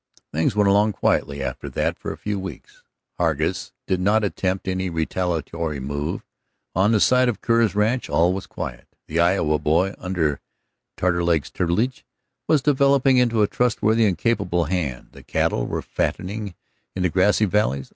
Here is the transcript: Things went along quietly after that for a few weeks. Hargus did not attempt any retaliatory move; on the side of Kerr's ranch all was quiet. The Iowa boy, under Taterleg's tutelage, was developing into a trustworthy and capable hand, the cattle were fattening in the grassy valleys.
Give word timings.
Things 0.33 0.55
went 0.55 0.67
along 0.67 0.93
quietly 0.93 1.43
after 1.43 1.69
that 1.69 1.99
for 1.99 2.11
a 2.11 2.17
few 2.17 2.39
weeks. 2.39 2.81
Hargus 3.19 3.71
did 3.85 3.99
not 3.99 4.23
attempt 4.23 4.67
any 4.67 4.89
retaliatory 4.89 5.79
move; 5.79 6.25
on 6.73 6.91
the 6.91 6.99
side 6.99 7.29
of 7.29 7.39
Kerr's 7.41 7.75
ranch 7.75 8.09
all 8.09 8.33
was 8.33 8.47
quiet. 8.47 8.87
The 9.05 9.19
Iowa 9.19 9.59
boy, 9.59 9.93
under 9.99 10.39
Taterleg's 10.97 11.51
tutelage, 11.51 12.03
was 12.47 12.63
developing 12.63 13.17
into 13.17 13.43
a 13.43 13.47
trustworthy 13.47 14.07
and 14.07 14.17
capable 14.17 14.65
hand, 14.65 15.09
the 15.11 15.21
cattle 15.21 15.67
were 15.67 15.83
fattening 15.83 16.55
in 16.95 17.03
the 17.03 17.09
grassy 17.09 17.45
valleys. 17.45 17.89